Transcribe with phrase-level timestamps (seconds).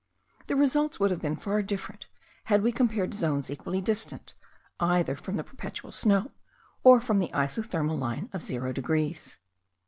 [0.47, 2.07] The results would have been far different,
[2.45, 4.33] had we compared zones equally distant,
[4.79, 6.31] either from the perpetual snow,
[6.83, 9.37] or from the isothermal line of 0 degrees.